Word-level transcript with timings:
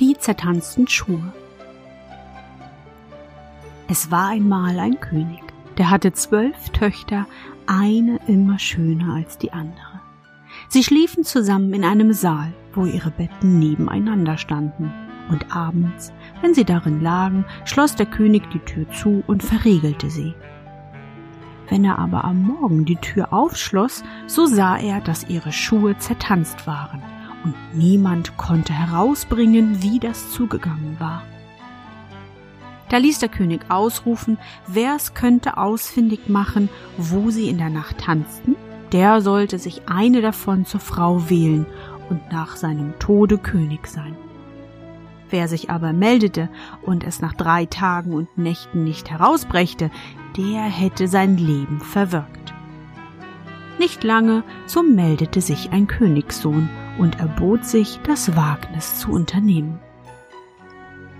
Die 0.00 0.16
zertanzten 0.18 0.88
Schuhe. 0.88 1.32
Es 3.88 4.10
war 4.10 4.28
einmal 4.30 4.78
ein 4.78 4.98
König, 4.98 5.42
der 5.78 5.90
hatte 5.90 6.12
zwölf 6.12 6.70
Töchter, 6.70 7.26
eine 7.66 8.18
immer 8.26 8.58
schöner 8.58 9.14
als 9.14 9.38
die 9.38 9.52
andere. 9.52 10.00
Sie 10.68 10.82
schliefen 10.82 11.24
zusammen 11.24 11.72
in 11.74 11.84
einem 11.84 12.12
Saal, 12.12 12.52
wo 12.72 12.86
ihre 12.86 13.10
Betten 13.10 13.58
nebeneinander 13.58 14.36
standen, 14.36 14.92
und 15.30 15.54
abends, 15.54 16.12
wenn 16.42 16.54
sie 16.54 16.64
darin 16.64 17.00
lagen, 17.00 17.46
schloss 17.64 17.94
der 17.94 18.06
König 18.06 18.50
die 18.50 18.58
Tür 18.58 18.90
zu 18.90 19.22
und 19.26 19.42
verriegelte 19.42 20.10
sie. 20.10 20.34
Wenn 21.68 21.84
er 21.84 21.98
aber 21.98 22.24
am 22.24 22.42
Morgen 22.42 22.84
die 22.84 22.96
Tür 22.96 23.32
aufschloss, 23.32 24.04
so 24.26 24.44
sah 24.44 24.76
er, 24.76 25.00
dass 25.00 25.28
ihre 25.28 25.52
Schuhe 25.52 25.96
zertanzt 25.96 26.66
waren 26.66 27.02
und 27.44 27.54
niemand 27.74 28.36
konnte 28.36 28.72
herausbringen, 28.72 29.82
wie 29.82 30.00
das 30.00 30.30
zugegangen 30.32 30.96
war. 30.98 31.22
Da 32.88 32.98
ließ 32.98 33.18
der 33.18 33.28
König 33.28 33.70
ausrufen, 33.70 34.38
wer 34.66 34.94
es 34.96 35.14
könnte 35.14 35.56
ausfindig 35.56 36.28
machen, 36.28 36.68
wo 36.96 37.30
sie 37.30 37.48
in 37.48 37.58
der 37.58 37.70
Nacht 37.70 37.98
tanzten, 37.98 38.56
der 38.92 39.20
sollte 39.20 39.58
sich 39.58 39.88
eine 39.88 40.20
davon 40.20 40.64
zur 40.64 40.80
Frau 40.80 41.28
wählen 41.28 41.66
und 42.08 42.30
nach 42.30 42.56
seinem 42.56 42.98
Tode 42.98 43.38
König 43.38 43.86
sein. 43.86 44.16
Wer 45.30 45.48
sich 45.48 45.70
aber 45.70 45.92
meldete 45.92 46.48
und 46.82 47.02
es 47.02 47.20
nach 47.20 47.32
drei 47.32 47.66
Tagen 47.66 48.12
und 48.12 48.38
Nächten 48.38 48.84
nicht 48.84 49.10
herausbrächte, 49.10 49.90
der 50.36 50.62
hätte 50.62 51.08
sein 51.08 51.36
Leben 51.36 51.80
verwirkt. 51.80 52.54
Nicht 53.78 54.04
lange, 54.04 54.44
so 54.66 54.82
meldete 54.82 55.40
sich 55.40 55.72
ein 55.72 55.88
Königssohn 55.88 56.68
und 56.98 57.20
erbot 57.20 57.64
sich, 57.64 58.00
das 58.04 58.36
Wagnis 58.36 58.98
zu 58.98 59.10
unternehmen. 59.10 59.80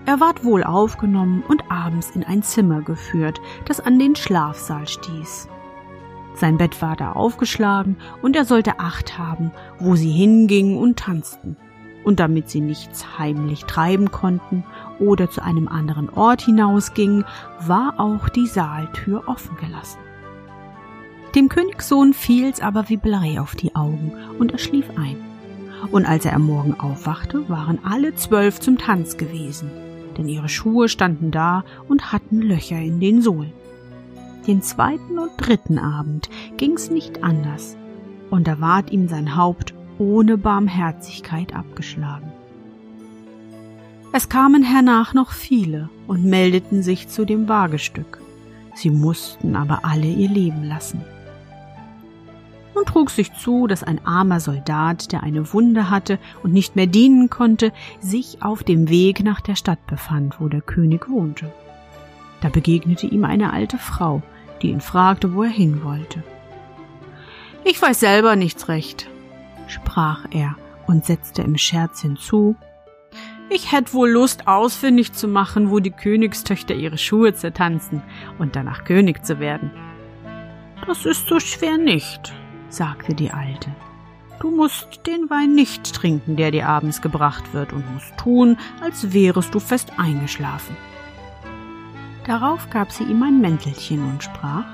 Er 0.06 0.20
ward 0.20 0.44
wohl 0.44 0.62
aufgenommen 0.62 1.42
und 1.48 1.70
abends 1.70 2.10
in 2.10 2.24
ein 2.24 2.42
Zimmer 2.42 2.82
geführt, 2.82 3.40
das 3.64 3.80
an 3.80 3.98
den 3.98 4.14
Schlafsaal 4.16 4.86
stieß. 4.86 5.48
Sein 6.34 6.58
Bett 6.58 6.82
war 6.82 6.96
da 6.96 7.12
aufgeschlagen 7.12 7.96
und 8.20 8.36
er 8.36 8.44
sollte 8.44 8.80
Acht 8.80 9.18
haben, 9.18 9.50
wo 9.78 9.94
sie 9.94 10.10
hingingen 10.10 10.76
und 10.76 10.98
tanzten. 10.98 11.56
Und 12.02 12.20
damit 12.20 12.50
sie 12.50 12.60
nichts 12.60 13.18
heimlich 13.18 13.64
treiben 13.64 14.10
konnten 14.10 14.64
oder 14.98 15.30
zu 15.30 15.42
einem 15.42 15.68
anderen 15.68 16.10
Ort 16.10 16.42
hinausgingen, 16.42 17.24
war 17.60 17.94
auch 17.98 18.28
die 18.28 18.46
Saaltür 18.46 19.26
offen 19.26 19.56
gelassen. 19.56 20.00
Dem 21.34 21.48
Königssohn 21.48 22.12
fiel's 22.12 22.60
aber 22.60 22.90
wie 22.90 22.98
Blei 22.98 23.40
auf 23.40 23.54
die 23.54 23.74
Augen 23.74 24.12
und 24.38 24.52
er 24.52 24.58
schlief 24.58 24.90
ein 24.98 25.33
und 25.90 26.06
als 26.06 26.24
er 26.24 26.34
am 26.34 26.46
Morgen 26.46 26.78
aufwachte, 26.78 27.48
waren 27.48 27.78
alle 27.84 28.14
zwölf 28.14 28.60
zum 28.60 28.78
Tanz 28.78 29.16
gewesen, 29.16 29.70
denn 30.16 30.28
ihre 30.28 30.48
Schuhe 30.48 30.88
standen 30.88 31.30
da 31.30 31.64
und 31.88 32.12
hatten 32.12 32.40
Löcher 32.40 32.78
in 32.78 33.00
den 33.00 33.22
Sohlen. 33.22 33.52
Den 34.46 34.62
zweiten 34.62 35.18
und 35.18 35.30
dritten 35.36 35.78
Abend 35.78 36.28
ging's 36.56 36.90
nicht 36.90 37.22
anders, 37.24 37.76
und 38.30 38.46
da 38.46 38.60
ward 38.60 38.90
ihm 38.90 39.08
sein 39.08 39.36
Haupt 39.36 39.74
ohne 39.98 40.36
Barmherzigkeit 40.36 41.54
abgeschlagen. 41.54 42.32
Es 44.12 44.28
kamen 44.28 44.62
hernach 44.62 45.14
noch 45.14 45.32
viele 45.32 45.88
und 46.06 46.24
meldeten 46.24 46.82
sich 46.82 47.08
zu 47.08 47.24
dem 47.24 47.48
Wagestück. 47.48 48.20
Sie 48.74 48.90
mussten 48.90 49.56
aber 49.56 49.84
alle 49.84 50.06
ihr 50.06 50.28
Leben 50.28 50.64
lassen 50.64 51.02
trug 52.84 53.10
sich 53.10 53.32
zu, 53.34 53.66
dass 53.66 53.82
ein 53.82 54.04
armer 54.06 54.40
Soldat, 54.40 55.12
der 55.12 55.22
eine 55.22 55.52
Wunde 55.52 55.90
hatte 55.90 56.18
und 56.42 56.52
nicht 56.52 56.76
mehr 56.76 56.86
dienen 56.86 57.30
konnte, 57.30 57.72
sich 58.00 58.42
auf 58.42 58.62
dem 58.62 58.88
Weg 58.88 59.22
nach 59.22 59.40
der 59.40 59.56
Stadt 59.56 59.86
befand, 59.86 60.40
wo 60.40 60.48
der 60.48 60.60
König 60.60 61.08
wohnte. 61.08 61.52
Da 62.40 62.48
begegnete 62.48 63.06
ihm 63.06 63.24
eine 63.24 63.52
alte 63.52 63.78
Frau, 63.78 64.22
die 64.62 64.70
ihn 64.70 64.80
fragte, 64.80 65.34
wo 65.34 65.42
er 65.42 65.50
hin 65.50 65.82
wollte. 65.82 66.22
Ich 67.64 67.80
weiß 67.80 68.00
selber 68.00 68.36
nichts 68.36 68.68
recht, 68.68 69.08
sprach 69.66 70.26
er 70.30 70.56
und 70.86 71.04
setzte 71.04 71.42
im 71.42 71.56
Scherz 71.56 72.02
hinzu, 72.02 72.56
ich 73.50 73.72
hätte 73.72 73.92
wohl 73.92 74.10
Lust, 74.10 74.48
ausfindig 74.48 75.12
zu 75.12 75.28
machen, 75.28 75.70
wo 75.70 75.78
die 75.78 75.90
Königstöchter 75.90 76.74
ihre 76.74 76.96
Schuhe 76.96 77.34
zertanzen 77.34 78.02
und 78.38 78.56
danach 78.56 78.84
König 78.84 79.24
zu 79.24 79.38
werden. 79.38 79.70
Das 80.86 81.04
ist 81.04 81.28
so 81.28 81.38
schwer 81.40 81.78
nicht, 81.78 82.32
sagte 82.74 83.14
die 83.14 83.30
Alte. 83.30 83.70
Du 84.40 84.50
musst 84.50 85.06
den 85.06 85.30
Wein 85.30 85.54
nicht 85.54 85.94
trinken, 85.94 86.36
der 86.36 86.50
dir 86.50 86.68
abends 86.68 87.00
gebracht 87.00 87.54
wird, 87.54 87.72
und 87.72 87.90
musst 87.94 88.16
tun, 88.18 88.58
als 88.82 89.12
wärest 89.12 89.54
du 89.54 89.60
fest 89.60 89.92
eingeschlafen. 89.96 90.76
Darauf 92.26 92.68
gab 92.70 92.90
sie 92.90 93.04
ihm 93.04 93.22
ein 93.22 93.40
Mäntelchen 93.40 94.02
und 94.04 94.22
sprach 94.22 94.66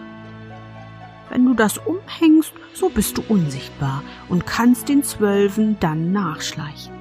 Wenn 1.28 1.44
du 1.44 1.54
das 1.54 1.78
umhängst, 1.78 2.52
so 2.74 2.88
bist 2.88 3.18
du 3.18 3.22
unsichtbar 3.28 4.02
und 4.28 4.46
kannst 4.46 4.88
den 4.88 5.02
Zwölfen 5.02 5.76
dann 5.80 6.12
nachschleichen. 6.12 6.94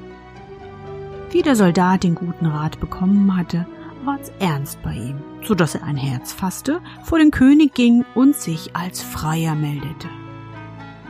Wie 1.31 1.41
der 1.41 1.55
Soldat 1.55 2.03
den 2.03 2.15
guten 2.15 2.47
Rat 2.47 2.79
bekommen 2.79 3.35
hatte, 3.35 3.67
ward's 4.03 4.31
ernst 4.39 4.81
bei 4.81 4.93
ihm, 4.93 5.19
so 5.43 5.55
dass 5.55 5.75
er 5.75 5.83
ein 5.83 5.97
Herz 5.97 6.33
fasste, 6.33 6.81
vor 7.03 7.19
den 7.19 7.31
König 7.31 7.73
ging 7.73 8.05
und 8.15 8.35
sich 8.35 8.75
als 8.75 9.01
Freier 9.01 9.55
meldete. 9.55 10.07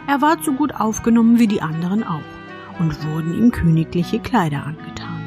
Er 0.10 0.22
war 0.22 0.42
so 0.42 0.54
gut 0.54 0.74
aufgenommen 0.74 1.38
wie 1.38 1.46
die 1.46 1.62
anderen 1.62 2.04
auch 2.04 2.24
und 2.80 3.06
wurden 3.06 3.32
ihm 3.38 3.52
königliche 3.52 4.20
Kleider 4.20 4.64
angetan. 4.66 5.22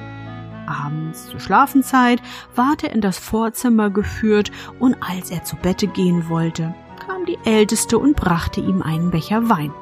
Abends 0.67 1.29
zur 1.29 1.39
Schlafenzeit 1.39 2.21
ward 2.57 2.83
er 2.83 2.91
in 2.91 3.01
das 3.01 3.17
Vorzimmer 3.17 3.91
geführt 3.91 4.51
und 4.81 4.97
als 5.01 5.31
er 5.31 5.45
zu 5.45 5.55
Bette 5.55 5.87
gehen 5.87 6.29
wollte, 6.29 6.75
kam 7.07 7.25
die 7.27 7.39
Älteste 7.45 7.97
und 7.97 8.17
brachte 8.17 8.61
ihm 8.61 8.83
einen 8.83 9.13
Becher 9.13 9.49
Wein. 9.49 9.73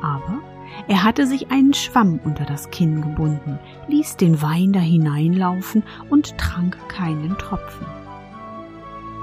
Aber 0.00 0.38
er 0.86 1.02
hatte 1.02 1.26
sich 1.26 1.50
einen 1.50 1.74
Schwamm 1.74 2.20
unter 2.22 2.44
das 2.44 2.70
Kinn 2.70 3.02
gebunden, 3.02 3.58
ließ 3.88 4.18
den 4.18 4.40
Wein 4.40 4.72
da 4.72 4.78
hineinlaufen 4.78 5.82
und 6.10 6.38
trank 6.38 6.78
keinen 6.88 7.36
Tropfen. 7.38 7.95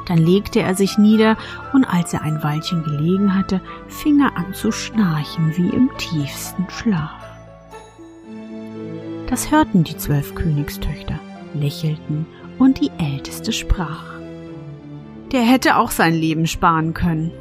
Dann 0.06 0.18
legte 0.18 0.60
er 0.62 0.76
sich 0.76 0.98
nieder, 0.98 1.38
und 1.74 1.86
als 1.86 2.14
er 2.14 2.22
ein 2.24 2.44
Weilchen 2.44 2.84
gelegen 2.84 3.36
hatte, 3.36 3.62
fing 3.88 4.20
er 4.20 4.36
an 4.38 4.54
zu 4.54 4.72
schnarchen 4.72 5.56
wie 5.56 5.70
im 5.70 5.90
tiefsten 5.98 6.66
Schlaf. 6.70 7.12
Das 9.30 9.52
hörten 9.52 9.84
die 9.84 9.98
zwölf 9.98 10.36
Königstöchter, 10.36 11.20
lächelten, 11.54 12.26
und 12.60 12.80
die 12.80 12.92
älteste 13.00 13.52
sprach. 13.52 14.14
Der 15.32 15.42
hätte 15.42 15.78
auch 15.78 15.90
sein 15.90 16.14
Leben 16.14 16.46
sparen 16.46 16.94
können. 16.94 17.32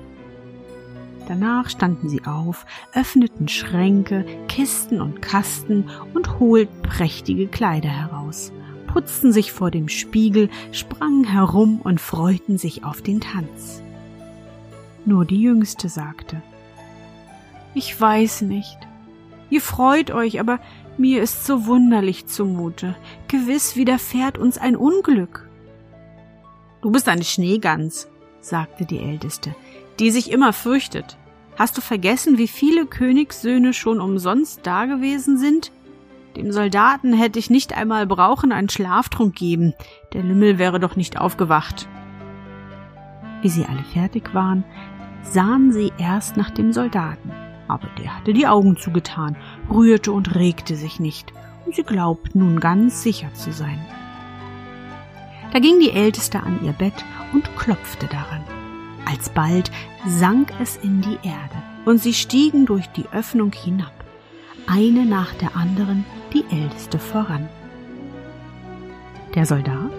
Danach 1.29 1.69
standen 1.69 2.09
sie 2.09 2.25
auf, 2.25 2.65
öffneten 2.95 3.49
Schränke, 3.49 4.25
Kisten 4.49 5.01
und 5.01 5.21
Kasten 5.21 5.91
und 6.15 6.41
holten 6.41 6.83
prächtige 6.83 7.47
Kleider 7.47 7.91
heraus 7.91 8.53
putzten 8.93 9.33
sich 9.33 9.53
vor 9.53 9.71
dem 9.71 9.89
Spiegel, 9.89 10.51
sprangen 10.71 11.25
herum 11.25 11.81
und 11.83 12.01
freuten 12.01 12.59
sich 12.59 12.85
auf 12.85 13.01
den 13.01 13.21
Tanz. 13.21 13.83
Nur 15.07 15.25
die 15.25 15.41
Jüngste 15.41 15.89
sagte, 15.89 16.43
Ich 17.75 17.99
weiß 17.99 18.43
nicht. 18.43 18.77
Ihr 19.49 19.63
freut 19.63 20.11
euch, 20.11 20.41
aber 20.41 20.61
Mir 20.99 21.23
ist 21.23 21.47
so 21.47 21.65
wunderlich 21.67 22.27
zumute. 22.27 22.95
Gewiss 23.29 23.77
widerfährt 23.77 24.37
uns 24.37 24.59
ein 24.59 24.77
Unglück. 24.77 25.49
Du 26.83 26.91
bist 26.91 27.09
eine 27.09 27.25
Schneegans, 27.25 28.09
sagte 28.41 28.85
die 28.85 28.99
Älteste, 28.99 29.55
die 30.01 30.11
sich 30.11 30.31
immer 30.31 30.53
fürchtet. 30.53 31.17
Hast 31.57 31.79
du 31.79 31.81
vergessen, 31.81 32.37
wie 32.37 32.49
viele 32.49 32.85
Königssöhne 32.85 33.73
schon 33.73 34.01
umsonst 34.01 34.67
dagewesen 34.67 35.39
sind? 35.39 35.73
Dem 36.37 36.51
Soldaten 36.51 37.13
hätte 37.13 37.39
ich 37.39 37.51
nicht 37.51 37.77
einmal 37.77 38.07
brauchen 38.07 38.53
einen 38.53 38.71
Schlaftrunk 38.71 39.35
geben. 39.35 39.75
Der 40.13 40.23
Lümmel 40.23 40.59
wäre 40.59 40.81
doch 40.81 40.97
nicht 40.97 41.19
aufgewacht. 41.19 41.89
Wie 43.43 43.49
sie 43.49 43.67
alle 43.67 43.83
fertig 43.93 44.35
waren, 44.35 44.65
sahen 45.23 45.73
sie 45.73 45.93
erst 45.99 46.37
nach 46.37 46.51
dem 46.51 46.73
Soldaten. 46.73 47.33
Aber 47.69 47.89
der 47.99 48.17
hatte 48.17 48.33
die 48.33 48.47
Augen 48.47 48.77
zugetan, 48.77 49.37
rührte 49.71 50.13
und 50.13 50.35
regte 50.35 50.75
sich 50.75 51.01
nicht, 51.01 51.33
und 51.67 51.75
sie 51.75 51.83
glaubten 51.83 52.41
nun 52.41 52.61
ganz 52.61 53.03
sicher 53.03 53.33
zu 53.35 53.53
sein. 53.53 53.79
Da 55.53 55.59
ging 55.59 55.81
die 55.81 55.91
Älteste 55.91 56.43
an 56.43 56.59
ihr 56.65 56.73
Bett 56.73 57.05
und 57.33 57.55
klopfte 57.57 58.07
daran. 58.07 58.43
Alsbald 59.07 59.71
sank 60.07 60.53
es 60.61 60.77
in 60.77 61.03
die 61.03 61.19
Erde, 61.23 61.63
und 61.85 61.99
sie 61.99 62.15
stiegen 62.15 62.65
durch 62.65 62.87
die 62.89 63.09
Öffnung 63.13 63.53
hinab, 63.53 63.93
eine 64.67 65.05
nach 65.05 65.35
der 65.35 65.57
anderen, 65.57 66.05
die 66.33 66.45
Älteste 66.51 66.99
voran. 66.99 67.49
Der 69.35 69.47
Soldat, 69.47 69.91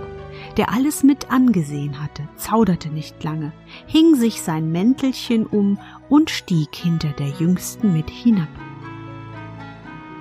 der 0.58 0.72
alles 0.72 1.04
mit 1.04 1.32
angesehen 1.32 2.02
hatte, 2.02 2.28
zauderte 2.36 2.90
nicht 2.90 3.24
lange, 3.24 3.52
hing 3.88 4.16
sich 4.16 4.42
sein 4.42 4.72
Mäntelchen 4.72 5.46
um 5.46 5.80
und 6.10 6.30
stieg 6.30 6.76
hinter 6.76 7.10
der 7.10 7.30
Jüngsten 7.30 7.94
mit 7.94 8.10
hinab. 8.10 8.50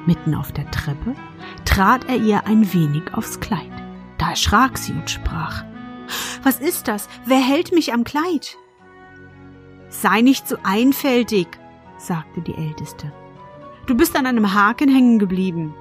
Mitten 0.06 0.34
auf 0.34 0.52
der 0.52 0.70
Treppe 0.70 1.14
trat 1.64 2.08
er 2.08 2.16
ihr 2.16 2.46
ein 2.46 2.72
wenig 2.72 3.14
aufs 3.14 3.40
Kleid. 3.40 3.70
Da 4.18 4.30
erschrak 4.30 4.78
sie 4.78 4.92
und 4.92 5.10
sprach 5.10 5.64
Was 6.42 6.58
ist 6.58 6.88
das? 6.88 7.08
Wer 7.24 7.40
hält 7.40 7.72
mich 7.72 7.92
am 7.92 8.04
Kleid? 8.04 8.56
Sei 9.88 10.22
nicht 10.22 10.48
so 10.48 10.56
einfältig, 10.62 11.46
sagte 11.98 12.40
die 12.40 12.54
Älteste. 12.54 13.12
Du 13.86 13.96
bist 13.96 14.16
an 14.16 14.26
einem 14.26 14.54
Haken 14.54 14.88
hängen 14.88 15.18
geblieben. 15.18 15.74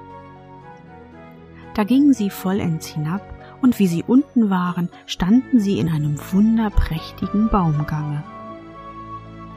Da 1.74 1.84
gingen 1.84 2.12
sie 2.12 2.30
vollends 2.30 2.86
hinab, 2.86 3.22
und 3.62 3.78
wie 3.78 3.86
sie 3.86 4.02
unten 4.04 4.50
waren, 4.50 4.88
standen 5.06 5.60
sie 5.60 5.78
in 5.78 5.88
einem 5.88 6.16
wunderprächtigen 6.32 7.48
Baumgange. 7.48 8.24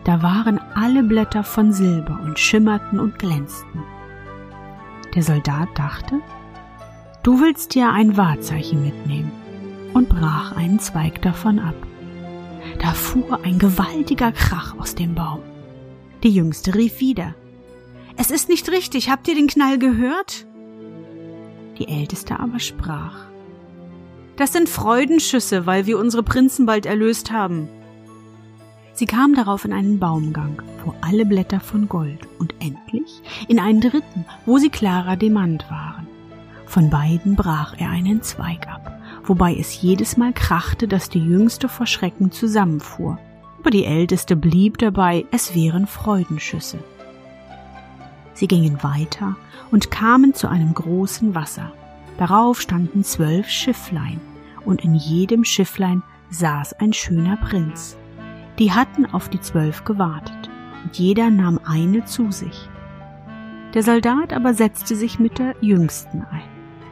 Da 0.03 0.21
waren 0.21 0.59
alle 0.75 1.03
Blätter 1.03 1.43
von 1.43 1.73
Silber 1.73 2.19
und 2.23 2.37
schimmerten 2.37 2.99
und 2.99 3.17
glänzten. 3.17 3.83
Der 5.15 5.23
Soldat 5.23 5.69
dachte, 5.73 6.19
du 7.23 7.41
willst 7.41 7.73
dir 7.73 7.91
ein 7.91 8.15
Wahrzeichen 8.15 8.83
mitnehmen, 8.83 9.31
und 9.95 10.07
brach 10.09 10.55
einen 10.55 10.79
Zweig 10.79 11.21
davon 11.23 11.57
ab. 11.57 11.75
Da 12.79 12.91
fuhr 12.91 13.39
ein 13.43 13.57
gewaltiger 13.57 14.31
Krach 14.31 14.77
aus 14.77 14.93
dem 14.93 15.15
Baum. 15.15 15.39
Die 16.21 16.29
Jüngste 16.29 16.75
rief 16.75 16.99
wieder. 16.99 17.33
Es 18.17 18.31
ist 18.31 18.49
nicht 18.49 18.69
richtig, 18.69 19.09
habt 19.09 19.27
ihr 19.27 19.35
den 19.35 19.47
Knall 19.47 19.77
gehört? 19.77 20.45
Die 21.77 21.87
Älteste 21.87 22.39
aber 22.39 22.59
sprach. 22.59 23.25
Das 24.37 24.53
sind 24.53 24.69
Freudenschüsse, 24.69 25.65
weil 25.65 25.85
wir 25.85 25.99
unsere 25.99 26.23
Prinzen 26.23 26.65
bald 26.65 26.85
erlöst 26.85 27.31
haben. 27.31 27.69
Sie 28.93 29.05
kam 29.05 29.35
darauf 29.35 29.65
in 29.65 29.73
einen 29.73 29.99
Baumgang, 29.99 30.61
wo 30.85 30.93
alle 31.01 31.25
Blätter 31.25 31.59
von 31.59 31.89
Gold 31.89 32.19
und 32.39 32.53
endlich 32.59 33.21
in 33.49 33.59
einen 33.59 33.81
dritten, 33.81 34.25
wo 34.45 34.57
sie 34.57 34.69
klarer 34.69 35.17
Demant 35.17 35.69
waren. 35.69 36.07
Von 36.65 36.89
beiden 36.89 37.35
brach 37.35 37.75
er 37.77 37.89
einen 37.89 38.21
Zweig 38.21 38.67
ab, 38.69 38.97
wobei 39.25 39.55
es 39.55 39.81
jedes 39.81 40.15
Mal 40.15 40.31
krachte, 40.31 40.87
dass 40.87 41.09
die 41.09 41.19
Jüngste 41.19 41.67
vor 41.67 41.85
Schrecken 41.85 42.31
zusammenfuhr. 42.31 43.19
Aber 43.59 43.69
die 43.69 43.85
Älteste 43.85 44.37
blieb 44.37 44.77
dabei, 44.77 45.25
es 45.31 45.53
wären 45.55 45.87
Freudenschüsse. 45.87 46.79
Sie 48.35 48.47
gingen 48.47 48.83
weiter 48.83 49.35
und 49.71 49.89
kamen 49.89 50.33
zu 50.33 50.47
einem 50.47 50.73
großen 50.73 51.33
Wasser. 51.33 51.71
Darauf 52.17 52.61
standen 52.61 53.03
zwölf 53.03 53.49
Schifflein, 53.49 54.21
und 54.65 54.83
in 54.83 54.93
jedem 54.93 55.43
Schifflein 55.43 56.03
saß 56.29 56.73
ein 56.73 56.93
schöner 56.93 57.37
Prinz. 57.37 57.97
Die 58.59 58.71
hatten 58.71 59.05
auf 59.05 59.29
die 59.29 59.39
zwölf 59.39 59.83
gewartet, 59.83 60.49
und 60.83 60.97
jeder 60.97 61.29
nahm 61.29 61.59
eine 61.65 62.05
zu 62.05 62.31
sich. 62.31 62.69
Der 63.73 63.83
Soldat 63.83 64.33
aber 64.33 64.53
setzte 64.53 64.95
sich 64.95 65.19
mit 65.19 65.39
der 65.39 65.55
jüngsten 65.61 66.23
ein. 66.29 66.43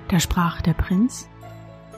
Da 0.09 0.19
sprach 0.19 0.61
der 0.61 0.73
Prinz 0.73 1.29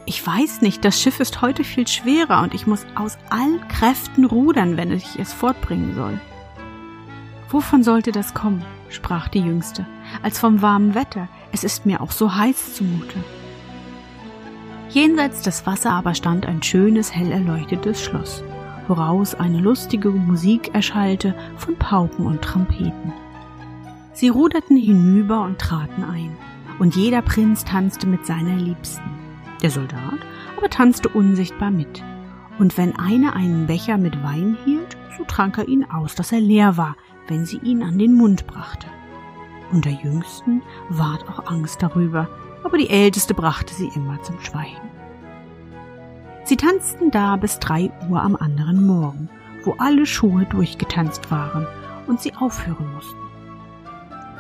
Ich 0.06 0.26
weiß 0.26 0.62
nicht, 0.62 0.86
das 0.86 1.02
Schiff 1.02 1.20
ist 1.20 1.42
heute 1.42 1.64
viel 1.64 1.88
schwerer, 1.88 2.42
und 2.42 2.54
ich 2.54 2.66
muss 2.66 2.86
aus 2.96 3.18
allen 3.30 3.68
Kräften 3.68 4.26
rudern, 4.26 4.78
wenn 4.78 4.92
ich 4.92 5.20
es 5.20 5.34
fortbringen 5.34 5.94
soll. 5.96 6.20
Wovon 7.56 7.84
sollte 7.84 8.12
das 8.12 8.34
kommen? 8.34 8.66
sprach 8.90 9.30
die 9.30 9.40
Jüngste, 9.40 9.86
als 10.22 10.40
vom 10.40 10.62
warmen 10.62 10.94
Wetter, 10.94 11.30
es 11.54 11.64
ist 11.64 11.86
mir 11.86 12.02
auch 12.02 12.12
so 12.12 12.36
heiß 12.36 12.76
zumute. 12.76 13.24
Jenseits 14.90 15.42
des 15.42 15.66
Wassers 15.66 15.94
aber 15.94 16.16
stand 16.16 16.46
ein 16.46 16.62
schönes, 16.62 17.16
hell 17.16 17.32
erleuchtetes 17.32 18.04
Schloss, 18.04 18.44
woraus 18.90 19.36
eine 19.36 19.62
lustige 19.62 20.12
Musik 20.12 20.76
erschallte 20.76 21.34
von 21.56 21.78
Pauken 21.78 22.26
und 22.26 22.42
Trompeten. 22.42 23.14
Sie 24.12 24.28
ruderten 24.28 24.76
hinüber 24.76 25.42
und 25.44 25.58
traten 25.58 26.04
ein, 26.04 26.36
und 26.80 26.98
jeder 26.98 27.22
Prinz 27.22 27.64
tanzte 27.64 28.06
mit 28.06 28.26
seiner 28.26 28.58
Liebsten. 28.58 29.10
Der 29.62 29.72
Soldat 29.72 30.20
aber 30.58 30.70
tanzte 30.70 31.08
unsichtbar 31.08 31.72
mit, 31.72 32.04
und 32.60 32.78
wenn 32.78 32.98
einer 32.98 33.34
einen 33.34 33.66
Becher 33.66 33.98
mit 33.98 34.22
Wein 34.24 34.58
hielt, 34.66 34.98
so 35.18 35.24
trank 35.24 35.58
er 35.58 35.70
ihn 35.70 35.86
aus, 35.86 36.16
dass 36.16 36.34
er 36.34 36.42
leer 36.42 36.76
war, 36.76 36.98
wenn 37.28 37.46
sie 37.46 37.58
ihn 37.58 37.84
an 37.84 37.98
den 37.98 38.14
Mund 38.14 38.48
brachte 38.48 38.88
und 39.72 39.86
der 39.86 39.94
Jüngsten 39.94 40.62
ward 40.90 41.28
auch 41.28 41.48
Angst 41.48 41.82
darüber, 41.82 42.30
aber 42.64 42.78
die 42.78 42.90
Älteste 42.90 43.34
brachte 43.34 43.74
sie 43.74 43.90
immer 43.96 44.22
zum 44.24 44.40
Schweigen. 44.40 44.90
Sie 46.44 46.58
tanzten 46.58 47.12
da 47.12 47.36
bis 47.36 47.60
drei 47.60 47.92
Uhr 48.08 48.22
am 48.22 48.36
anderen 48.36 48.86
Morgen, 48.86 49.30
wo 49.64 49.76
alle 49.80 50.06
Schuhe 50.06 50.46
durchgetanzt 50.46 51.32
waren 51.32 51.68
und 52.08 52.22
sie 52.22 52.34
aufhören 52.36 52.94
mussten. 52.94 53.20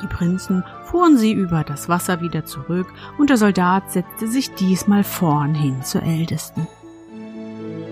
Die 0.03 0.07
Prinzen 0.07 0.63
fuhren 0.83 1.17
sie 1.17 1.31
über 1.31 1.63
das 1.63 1.89
Wasser 1.89 2.21
wieder 2.21 2.45
zurück 2.45 2.88
und 3.17 3.29
der 3.29 3.38
Soldat 3.38 3.91
setzte 3.91 4.27
sich 4.27 4.53
diesmal 4.53 5.03
vorn 5.03 5.55
hin 5.55 5.81
zur 5.83 6.03
Ältesten. 6.03 6.67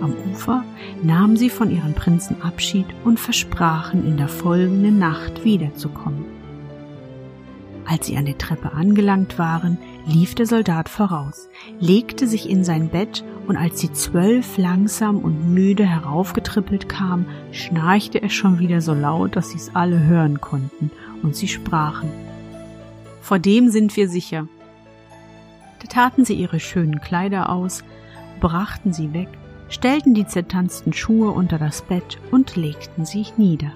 Am 0.04 0.14
Ufer 0.30 0.66
nahmen 1.02 1.38
sie 1.38 1.50
von 1.50 1.72
ihren 1.72 1.94
Prinzen 1.94 2.42
Abschied 2.42 2.88
und 3.06 3.22
versprachen 3.22 4.06
in 4.06 4.18
der 4.18 4.28
folgenden 4.28 5.00
Nacht 5.00 5.46
wiederzukommen. 5.46 6.26
Als 7.86 8.08
sie 8.08 8.18
an 8.18 8.26
der 8.26 8.38
Treppe 8.38 8.74
angelangt 8.74 9.40
waren, 9.40 9.78
lief 10.06 10.36
der 10.36 10.46
Soldat 10.46 10.90
voraus, 10.90 11.48
legte 11.80 12.28
sich 12.28 12.50
in 12.50 12.66
sein 12.66 12.90
Bett 12.90 13.24
und 13.48 13.56
als 13.56 13.80
die 13.80 13.94
zwölf 13.94 14.58
langsam 14.58 15.20
und 15.20 15.54
müde 15.54 15.86
heraufgetrippelt 15.86 16.90
kamen, 16.90 17.26
schnarchte 17.54 18.22
er 18.22 18.30
schon 18.30 18.60
wieder 18.60 18.82
so 18.82 18.94
laut, 18.94 19.38
dass 19.38 19.52
sie 19.52 19.58
es 19.58 19.74
alle 19.74 20.04
hören 20.04 20.42
konnten, 20.42 20.92
und 21.22 21.38
sie 21.38 21.48
sprachen. 21.48 22.10
Vor 23.22 23.40
dem 23.40 23.70
sind 23.70 23.96
wir 23.96 24.10
sicher. 24.10 24.50
Da 25.82 25.88
taten 25.88 26.26
sie 26.26 26.34
ihre 26.34 26.60
schönen 26.60 27.00
Kleider 27.00 27.50
aus, 27.50 27.86
brachten 28.42 28.92
sie 28.92 29.14
weg, 29.14 29.30
stellten 29.74 30.14
die 30.14 30.28
zertanzten 30.28 30.94
Schuhe 30.94 31.32
unter 31.32 31.58
das 31.58 31.82
Bett 31.82 32.20
und 32.32 32.56
legten 32.56 33.06
sich 33.06 33.38
nieder. 33.38 33.72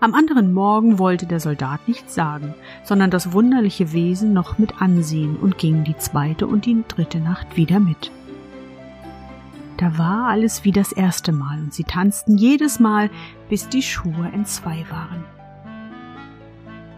Am 0.00 0.14
anderen 0.14 0.52
Morgen 0.52 0.98
wollte 0.98 1.26
der 1.26 1.40
Soldat 1.40 1.86
nichts 1.86 2.14
sagen, 2.14 2.54
sondern 2.84 3.10
das 3.10 3.32
wunderliche 3.32 3.92
Wesen 3.92 4.32
noch 4.32 4.58
mit 4.58 4.80
ansehen 4.80 5.36
und 5.36 5.58
ging 5.58 5.84
die 5.84 5.96
zweite 5.96 6.46
und 6.46 6.64
die 6.66 6.82
dritte 6.88 7.18
Nacht 7.18 7.56
wieder 7.56 7.80
mit. 7.80 8.10
Da 9.76 9.98
war 9.98 10.28
alles 10.28 10.64
wie 10.64 10.72
das 10.72 10.92
erste 10.92 11.32
Mal 11.32 11.58
und 11.58 11.74
sie 11.74 11.84
tanzten 11.84 12.36
jedes 12.36 12.78
Mal, 12.78 13.10
bis 13.48 13.68
die 13.68 13.82
Schuhe 13.82 14.30
entzwei 14.32 14.84
waren. 14.90 15.24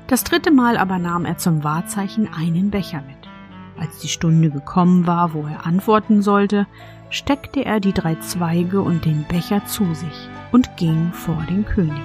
Das 0.06 0.22
dritte 0.22 0.50
Mal 0.50 0.76
aber 0.76 0.98
nahm 0.98 1.24
er 1.24 1.38
zum 1.38 1.64
Wahrzeichen 1.64 2.28
einen 2.32 2.70
Becher 2.70 3.02
mit. 3.02 3.23
Als 3.78 3.98
die 3.98 4.08
Stunde 4.08 4.50
gekommen 4.50 5.06
war, 5.06 5.34
wo 5.34 5.46
er 5.46 5.66
antworten 5.66 6.22
sollte, 6.22 6.66
steckte 7.10 7.64
er 7.64 7.80
die 7.80 7.92
drei 7.92 8.16
Zweige 8.16 8.80
und 8.80 9.04
den 9.04 9.24
Becher 9.24 9.64
zu 9.66 9.94
sich 9.94 10.28
und 10.52 10.76
ging 10.76 11.12
vor 11.12 11.44
den 11.48 11.64
König. 11.64 12.02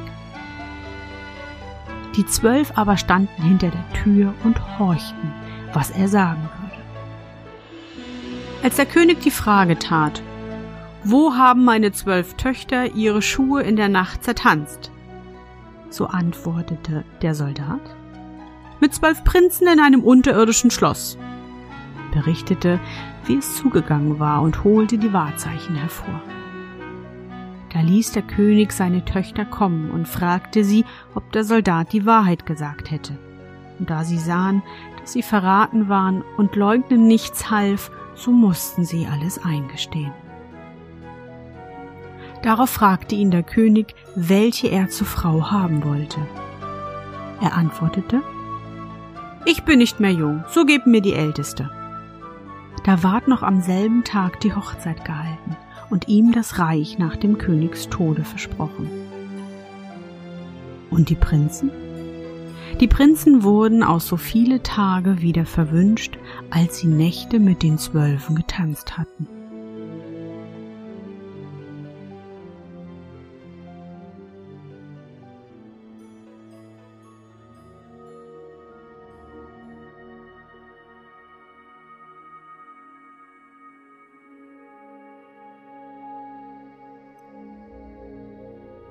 Die 2.15 2.25
zwölf 2.25 2.73
aber 2.75 2.97
standen 2.97 3.41
hinter 3.41 3.69
der 3.69 4.03
Tür 4.03 4.33
und 4.43 4.79
horchten, 4.79 5.31
was 5.73 5.91
er 5.91 6.07
sagen 6.07 6.41
würde. 6.41 6.83
Als 8.63 8.75
der 8.75 8.85
König 8.85 9.21
die 9.21 9.31
Frage 9.31 9.79
tat, 9.79 10.21
wo 11.03 11.35
haben 11.35 11.63
meine 11.63 11.91
zwölf 11.91 12.33
Töchter 12.33 12.93
ihre 12.93 13.21
Schuhe 13.21 13.61
in 13.61 13.77
der 13.77 13.87
Nacht 13.87 14.23
zertanzt? 14.23 14.91
So 15.89 16.07
antwortete 16.07 17.05
der 17.21 17.35
Soldat, 17.35 17.79
mit 18.79 18.93
zwölf 18.93 19.23
Prinzen 19.23 19.67
in 19.67 19.79
einem 19.79 20.03
unterirdischen 20.03 20.71
Schloss, 20.71 21.17
berichtete, 22.11 22.79
wie 23.25 23.37
es 23.37 23.55
zugegangen 23.55 24.19
war 24.19 24.41
und 24.41 24.63
holte 24.63 24.97
die 24.97 25.13
Wahrzeichen 25.13 25.75
hervor. 25.75 26.21
Da 27.73 27.81
ließ 27.81 28.13
der 28.13 28.23
König 28.23 28.71
seine 28.71 29.05
Töchter 29.05 29.45
kommen 29.45 29.91
und 29.91 30.07
fragte 30.07 30.63
sie, 30.63 30.85
ob 31.13 31.31
der 31.31 31.43
Soldat 31.43 31.93
die 31.93 32.05
Wahrheit 32.05 32.45
gesagt 32.45 32.89
hätte. 32.91 33.17
Und 33.77 33.89
da 33.89 34.03
sie 34.03 34.17
sahen, 34.17 34.63
dass 34.99 35.13
sie 35.13 35.21
verraten 35.21 35.87
waren 35.87 36.23
und 36.37 36.55
leugnen 36.55 37.07
nichts 37.07 37.51
half, 37.51 37.91
so 38.15 38.31
mussten 38.31 38.85
sie 38.85 39.07
alles 39.07 39.43
eingestehen. 39.43 40.11
Darauf 42.41 42.69
fragte 42.69 43.15
ihn 43.15 43.31
der 43.31 43.43
König, 43.43 43.95
welche 44.15 44.67
er 44.69 44.89
zur 44.89 45.07
Frau 45.07 45.51
haben 45.51 45.83
wollte. 45.83 46.19
Er 47.41 47.55
antwortete, 47.55 48.21
Ich 49.45 49.63
bin 49.63 49.79
nicht 49.79 49.99
mehr 49.99 50.11
jung, 50.11 50.43
so 50.49 50.65
gebt 50.65 50.87
mir 50.87 51.01
die 51.01 51.13
Älteste. 51.13 51.69
Da 52.83 53.03
ward 53.03 53.27
noch 53.27 53.43
am 53.43 53.61
selben 53.61 54.03
Tag 54.03 54.39
die 54.39 54.53
Hochzeit 54.53 55.05
gehalten 55.05 55.55
und 55.89 56.07
ihm 56.07 56.31
das 56.31 56.59
Reich 56.59 56.97
nach 56.97 57.15
dem 57.15 57.37
Königs 57.37 57.89
Tode 57.89 58.23
versprochen. 58.23 58.89
Und 60.89 61.09
die 61.09 61.15
Prinzen? 61.15 61.71
Die 62.79 62.87
Prinzen 62.87 63.43
wurden 63.43 63.83
aus 63.83 64.07
so 64.07 64.15
viele 64.17 64.63
Tage 64.63 65.21
wieder 65.21 65.45
verwünscht, 65.45 66.17
als 66.49 66.79
sie 66.79 66.87
Nächte 66.87 67.39
mit 67.39 67.63
den 67.63 67.77
Zwölfen 67.77 68.35
getanzt 68.35 68.97
hatten. 68.97 69.27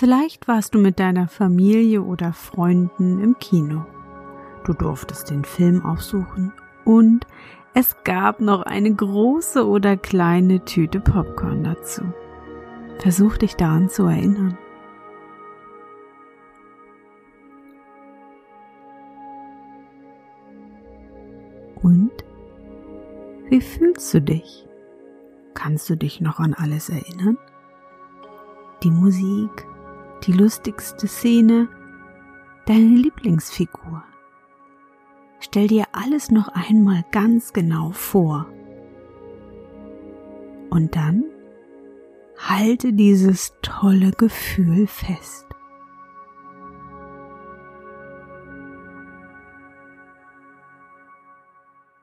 Vielleicht 0.00 0.48
warst 0.48 0.74
du 0.74 0.78
mit 0.78 0.98
deiner 0.98 1.28
Familie 1.28 2.00
oder 2.00 2.32
Freunden 2.32 3.22
im 3.22 3.38
Kino. 3.38 3.84
Du 4.64 4.72
durftest 4.72 5.28
den 5.28 5.44
Film 5.44 5.84
aufsuchen 5.84 6.54
und 6.86 7.26
es 7.74 7.94
gab 8.02 8.40
noch 8.40 8.62
eine 8.62 8.94
große 8.94 9.68
oder 9.68 9.98
kleine 9.98 10.64
Tüte 10.64 11.00
Popcorn 11.00 11.64
dazu. 11.64 12.00
Versuch 12.96 13.36
dich 13.36 13.56
daran 13.56 13.90
zu 13.90 14.04
erinnern. 14.04 14.56
Und 21.82 22.12
wie 23.50 23.60
fühlst 23.60 24.14
du 24.14 24.22
dich? 24.22 24.66
Kannst 25.52 25.90
du 25.90 25.94
dich 25.94 26.22
noch 26.22 26.40
an 26.40 26.54
alles 26.54 26.88
erinnern? 26.88 27.36
Die 28.82 28.90
Musik, 28.90 29.66
die 30.26 30.32
lustigste 30.32 31.06
Szene, 31.06 31.68
deine 32.66 32.96
Lieblingsfigur. 32.96 34.04
Stell 35.40 35.68
dir 35.68 35.86
alles 35.92 36.30
noch 36.30 36.48
einmal 36.48 37.04
ganz 37.10 37.52
genau 37.52 37.90
vor. 37.90 38.46
Und 40.68 40.94
dann 40.94 41.24
halte 42.38 42.92
dieses 42.92 43.54
tolle 43.62 44.12
Gefühl 44.12 44.86
fest. 44.86 45.46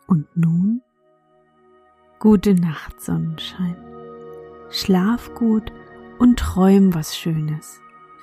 Und 0.07 0.25
nun 0.35 0.81
gute 2.19 2.55
Nacht, 2.55 3.01
Sonnenschein. 3.01 3.77
Schlaf 4.69 5.33
gut 5.35 5.71
und 6.17 6.39
träum 6.39 6.93
was 6.93 7.17
Schönes. 7.17 7.79